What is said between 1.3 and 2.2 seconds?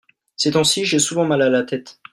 à la tête.